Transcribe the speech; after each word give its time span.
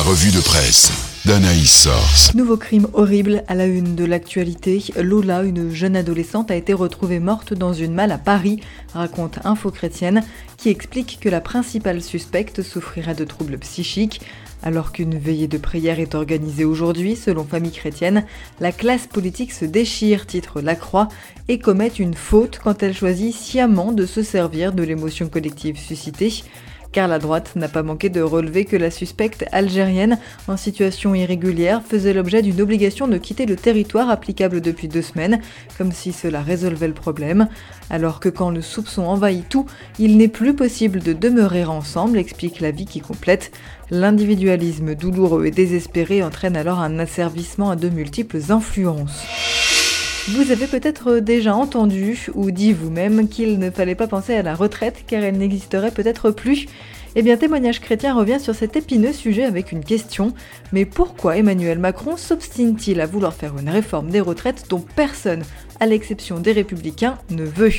La 0.00 0.06
revue 0.06 0.30
de 0.30 0.40
presse 0.40 0.90
d'Anaïs 1.26 1.82
Source. 1.82 2.34
Nouveau 2.34 2.56
crime 2.56 2.86
horrible 2.94 3.44
à 3.48 3.54
la 3.54 3.66
une 3.66 3.96
de 3.96 4.06
l'actualité. 4.06 4.82
Lola, 4.96 5.42
une 5.42 5.74
jeune 5.74 5.94
adolescente, 5.94 6.50
a 6.50 6.56
été 6.56 6.72
retrouvée 6.72 7.20
morte 7.20 7.52
dans 7.52 7.74
une 7.74 7.92
malle 7.92 8.10
à 8.10 8.16
Paris, 8.16 8.60
raconte 8.94 9.40
Info 9.44 9.70
Chrétienne, 9.70 10.24
qui 10.56 10.70
explique 10.70 11.18
que 11.20 11.28
la 11.28 11.42
principale 11.42 12.00
suspecte 12.00 12.62
souffrirait 12.62 13.14
de 13.14 13.26
troubles 13.26 13.58
psychiques. 13.58 14.22
Alors 14.62 14.92
qu'une 14.92 15.18
veillée 15.18 15.48
de 15.48 15.58
prière 15.58 16.00
est 16.00 16.14
organisée 16.14 16.64
aujourd'hui, 16.64 17.14
selon 17.14 17.44
Famille 17.44 17.70
Chrétienne, 17.70 18.24
la 18.58 18.72
classe 18.72 19.06
politique 19.06 19.52
se 19.52 19.66
déchire, 19.66 20.24
titre 20.26 20.62
La 20.62 20.76
Croix, 20.76 21.08
et 21.48 21.58
commet 21.58 21.88
une 21.88 22.14
faute 22.14 22.58
quand 22.64 22.82
elle 22.82 22.96
choisit 22.96 23.34
sciemment 23.34 23.92
de 23.92 24.06
se 24.06 24.22
servir 24.22 24.72
de 24.72 24.82
l'émotion 24.82 25.28
collective 25.28 25.78
suscitée 25.78 26.42
car 26.92 27.08
la 27.08 27.18
droite 27.18 27.52
n'a 27.56 27.68
pas 27.68 27.82
manqué 27.82 28.08
de 28.08 28.20
relever 28.20 28.64
que 28.64 28.76
la 28.76 28.90
suspecte 28.90 29.44
algérienne 29.52 30.18
en 30.48 30.56
situation 30.56 31.14
irrégulière 31.14 31.82
faisait 31.82 32.12
l'objet 32.12 32.42
d'une 32.42 32.60
obligation 32.60 33.06
de 33.06 33.18
quitter 33.18 33.46
le 33.46 33.56
territoire 33.56 34.10
applicable 34.10 34.60
depuis 34.60 34.88
deux 34.88 35.02
semaines, 35.02 35.40
comme 35.78 35.92
si 35.92 36.12
cela 36.12 36.42
résolvait 36.42 36.88
le 36.88 36.94
problème, 36.94 37.48
alors 37.90 38.20
que 38.20 38.28
quand 38.28 38.50
le 38.50 38.62
soupçon 38.62 39.02
envahit 39.02 39.48
tout, 39.48 39.66
il 39.98 40.16
n'est 40.16 40.28
plus 40.28 40.54
possible 40.54 41.00
de 41.00 41.12
demeurer 41.12 41.64
ensemble, 41.64 42.18
explique 42.18 42.60
la 42.60 42.70
vie 42.70 42.86
qui 42.86 43.00
complète. 43.00 43.52
L'individualisme 43.90 44.94
douloureux 44.94 45.46
et 45.46 45.50
désespéré 45.50 46.22
entraîne 46.22 46.56
alors 46.56 46.78
un 46.78 46.98
asservissement 46.98 47.70
à 47.70 47.76
de 47.76 47.88
multiples 47.88 48.40
influences. 48.50 49.24
Vous 50.32 50.52
avez 50.52 50.68
peut-être 50.68 51.18
déjà 51.18 51.56
entendu 51.56 52.28
ou 52.34 52.52
dit 52.52 52.72
vous-même 52.72 53.28
qu'il 53.28 53.58
ne 53.58 53.68
fallait 53.68 53.96
pas 53.96 54.06
penser 54.06 54.32
à 54.34 54.42
la 54.42 54.54
retraite 54.54 55.02
car 55.08 55.24
elle 55.24 55.38
n'existerait 55.38 55.90
peut-être 55.90 56.30
plus. 56.30 56.66
Eh 57.16 57.22
bien, 57.22 57.36
Témoignage 57.36 57.80
chrétien 57.80 58.14
revient 58.14 58.38
sur 58.38 58.54
cet 58.54 58.76
épineux 58.76 59.12
sujet 59.12 59.42
avec 59.42 59.72
une 59.72 59.82
question. 59.82 60.32
Mais 60.72 60.84
pourquoi 60.84 61.36
Emmanuel 61.36 61.80
Macron 61.80 62.16
s'obstine-t-il 62.16 63.00
à 63.00 63.06
vouloir 63.06 63.34
faire 63.34 63.58
une 63.58 63.68
réforme 63.68 64.10
des 64.10 64.20
retraites 64.20 64.66
dont 64.70 64.84
personne, 64.94 65.42
à 65.80 65.86
l'exception 65.86 66.38
des 66.38 66.52
républicains, 66.52 67.18
ne 67.30 67.42
veut? 67.42 67.72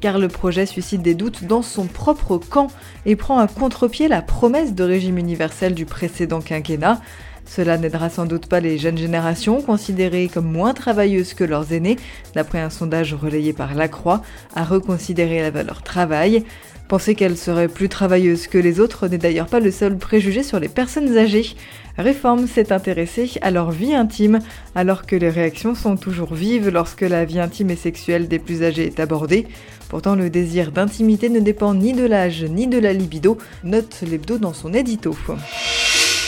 Car 0.00 0.20
le 0.20 0.28
projet 0.28 0.66
suscite 0.66 1.02
des 1.02 1.16
doutes 1.16 1.44
dans 1.46 1.62
son 1.62 1.86
propre 1.86 2.38
camp 2.38 2.68
et 3.06 3.16
prend 3.16 3.38
à 3.38 3.48
contre-pied 3.48 4.06
la 4.06 4.22
promesse 4.22 4.72
de 4.72 4.84
régime 4.84 5.18
universel 5.18 5.74
du 5.74 5.84
précédent 5.84 6.40
quinquennat. 6.40 7.00
Cela 7.48 7.78
n'aidera 7.78 8.10
sans 8.10 8.26
doute 8.26 8.46
pas 8.46 8.60
les 8.60 8.78
jeunes 8.78 8.98
générations, 8.98 9.62
considérées 9.62 10.28
comme 10.32 10.52
moins 10.52 10.74
travailleuses 10.74 11.32
que 11.32 11.44
leurs 11.44 11.72
aînés, 11.72 11.96
d'après 12.34 12.60
un 12.60 12.70
sondage 12.70 13.14
relayé 13.14 13.52
par 13.52 13.74
La 13.74 13.88
Croix, 13.88 14.22
à 14.54 14.64
reconsidérer 14.64 15.40
la 15.40 15.50
valeur 15.50 15.82
travail. 15.82 16.44
Penser 16.88 17.14
qu'elles 17.14 17.36
seraient 17.36 17.68
plus 17.68 17.88
travailleuses 17.88 18.46
que 18.46 18.58
les 18.58 18.80
autres 18.80 19.08
n'est 19.08 19.18
d'ailleurs 19.18 19.46
pas 19.46 19.60
le 19.60 19.70
seul 19.70 19.96
préjugé 19.96 20.42
sur 20.42 20.60
les 20.60 20.68
personnes 20.68 21.16
âgées. 21.16 21.56
Réforme 21.96 22.46
s'est 22.46 22.72
intéressée 22.72 23.30
à 23.42 23.50
leur 23.50 23.70
vie 23.70 23.94
intime, 23.94 24.40
alors 24.74 25.04
que 25.04 25.16
les 25.16 25.28
réactions 25.30 25.74
sont 25.74 25.96
toujours 25.96 26.34
vives 26.34 26.68
lorsque 26.68 27.02
la 27.02 27.24
vie 27.24 27.40
intime 27.40 27.70
et 27.70 27.76
sexuelle 27.76 28.28
des 28.28 28.38
plus 28.38 28.62
âgés 28.62 28.86
est 28.86 29.00
abordée. 29.00 29.46
Pourtant, 29.88 30.14
le 30.14 30.30
désir 30.30 30.70
d'intimité 30.70 31.28
ne 31.28 31.40
dépend 31.40 31.74
ni 31.74 31.94
de 31.94 32.06
l'âge 32.06 32.44
ni 32.44 32.66
de 32.66 32.78
la 32.78 32.92
libido, 32.92 33.38
note 33.64 34.02
l'hebdo 34.02 34.38
dans 34.38 34.52
son 34.52 34.72
édito. 34.74 35.16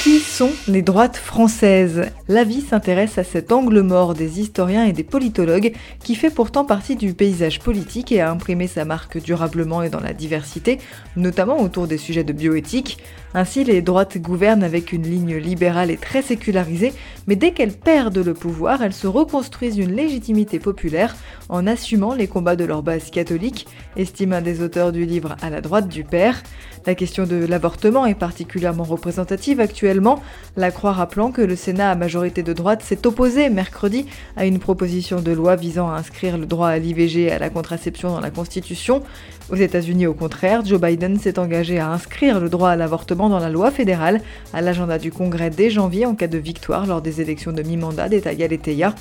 Qui 0.02 0.18
sont 0.18 0.52
les 0.66 0.80
droites 0.80 1.18
françaises? 1.18 2.06
La 2.26 2.42
vie 2.42 2.62
s'intéresse 2.62 3.18
à 3.18 3.24
cet 3.24 3.52
angle 3.52 3.82
mort 3.82 4.14
des 4.14 4.40
historiens 4.40 4.86
et 4.86 4.94
des 4.94 5.04
politologues 5.04 5.74
qui 6.02 6.14
fait 6.14 6.30
pourtant 6.30 6.64
partie 6.64 6.96
du 6.96 7.12
paysage 7.12 7.58
politique 7.58 8.10
et 8.10 8.22
a 8.22 8.30
imprimé 8.30 8.66
sa 8.66 8.86
marque 8.86 9.22
durablement 9.22 9.82
et 9.82 9.90
dans 9.90 10.00
la 10.00 10.14
diversité, 10.14 10.78
notamment 11.16 11.60
autour 11.60 11.86
des 11.86 11.98
sujets 11.98 12.24
de 12.24 12.32
bioéthique. 12.32 12.96
Ainsi, 13.34 13.62
les 13.62 13.82
droites 13.82 14.16
gouvernent 14.16 14.62
avec 14.62 14.92
une 14.92 15.02
ligne 15.02 15.36
libérale 15.36 15.90
et 15.90 15.98
très 15.98 16.22
sécularisée, 16.22 16.94
mais 17.26 17.36
dès 17.36 17.52
qu'elles 17.52 17.76
perdent 17.76 18.24
le 18.24 18.32
pouvoir, 18.32 18.82
elles 18.82 18.94
se 18.94 19.06
reconstruisent 19.06 19.76
une 19.76 19.94
légitimité 19.94 20.58
populaire 20.58 21.14
en 21.50 21.66
assumant 21.66 22.14
les 22.14 22.26
combats 22.26 22.56
de 22.56 22.64
leur 22.64 22.82
base 22.82 23.10
catholique, 23.10 23.66
estime 23.96 24.32
un 24.32 24.40
des 24.40 24.62
auteurs 24.62 24.92
du 24.92 25.04
livre 25.04 25.36
À 25.42 25.50
la 25.50 25.60
droite 25.60 25.88
du 25.88 26.04
père. 26.04 26.42
La 26.86 26.94
question 26.94 27.26
de 27.26 27.36
l'avortement 27.36 28.06
est 28.06 28.14
particulièrement 28.14 28.84
représentative 28.84 29.60
actuellement, 29.60 30.22
la 30.56 30.70
Croix 30.70 30.92
rappelant 30.92 31.30
que 31.30 31.42
le 31.42 31.54
Sénat 31.54 31.90
à 31.90 31.94
majorité 31.94 32.42
de 32.42 32.54
droite 32.54 32.82
s'est 32.82 33.06
opposé 33.06 33.50
mercredi 33.50 34.06
à 34.34 34.46
une 34.46 34.58
proposition 34.58 35.20
de 35.20 35.30
loi 35.30 35.56
visant 35.56 35.90
à 35.90 35.96
inscrire 35.96 36.38
le 36.38 36.46
droit 36.46 36.68
à 36.68 36.78
l'IVG 36.78 37.24
et 37.24 37.32
à 37.32 37.38
la 37.38 37.50
contraception 37.50 38.10
dans 38.12 38.20
la 38.20 38.30
Constitution. 38.30 39.02
Aux 39.50 39.56
États-Unis, 39.56 40.06
au 40.06 40.14
contraire, 40.14 40.64
Joe 40.64 40.80
Biden 40.80 41.18
s'est 41.18 41.38
engagé 41.38 41.78
à 41.78 41.90
inscrire 41.90 42.40
le 42.40 42.48
droit 42.48 42.70
à 42.70 42.76
l'avortement 42.76 43.28
dans 43.28 43.40
la 43.40 43.50
loi 43.50 43.70
fédérale 43.70 44.22
à 44.54 44.62
l'agenda 44.62 44.98
du 44.98 45.12
Congrès 45.12 45.50
dès 45.50 45.68
janvier 45.68 46.06
en 46.06 46.14
cas 46.14 46.28
de 46.28 46.38
victoire 46.38 46.86
lors 46.86 47.02
des 47.02 47.20
élections 47.20 47.52
de 47.52 47.62
mi-mandat 47.62 48.08
d'État 48.08 48.34
Galeteia. 48.34 48.94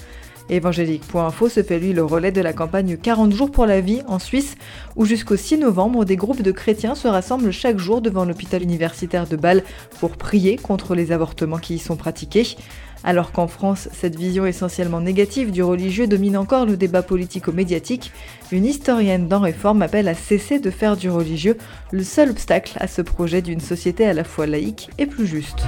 Évangélique.info 0.49 1.49
se 1.49 1.61
fait 1.61 1.79
lui 1.79 1.93
le 1.93 2.03
relais 2.03 2.31
de 2.31 2.41
la 2.41 2.53
campagne 2.53 2.97
40 2.97 3.31
jours 3.31 3.51
pour 3.51 3.65
la 3.65 3.81
vie 3.81 4.01
en 4.07 4.19
Suisse, 4.19 4.55
où 4.95 5.05
jusqu'au 5.05 5.35
6 5.35 5.59
novembre, 5.59 6.05
des 6.05 6.15
groupes 6.15 6.41
de 6.41 6.51
chrétiens 6.51 6.95
se 6.95 7.07
rassemblent 7.07 7.51
chaque 7.51 7.77
jour 7.77 8.01
devant 8.01 8.25
l'hôpital 8.25 8.63
universitaire 8.63 9.27
de 9.27 9.35
Bâle 9.35 9.63
pour 9.99 10.17
prier 10.17 10.57
contre 10.57 10.95
les 10.95 11.11
avortements 11.11 11.59
qui 11.59 11.75
y 11.75 11.79
sont 11.79 11.95
pratiqués. 11.95 12.55
Alors 13.03 13.31
qu'en 13.31 13.47
France, 13.47 13.87
cette 13.93 14.17
vision 14.17 14.45
essentiellement 14.45 14.99
négative 14.99 15.51
du 15.51 15.63
religieux 15.63 16.07
domine 16.07 16.35
encore 16.35 16.66
le 16.66 16.75
débat 16.75 17.01
politico-médiatique, 17.01 18.11
une 18.51 18.66
historienne 18.66 19.27
d'en 19.27 19.39
réforme 19.39 19.81
appelle 19.81 20.07
à 20.07 20.16
cesser 20.16 20.59
de 20.59 20.69
faire 20.69 20.97
du 20.97 21.09
religieux 21.09 21.57
le 21.91 22.03
seul 22.03 22.29
obstacle 22.31 22.73
à 22.79 22.87
ce 22.87 23.01
projet 23.01 23.41
d'une 23.41 23.61
société 23.61 24.05
à 24.05 24.13
la 24.13 24.23
fois 24.23 24.47
laïque 24.47 24.89
et 24.97 25.05
plus 25.05 25.27
juste. 25.27 25.63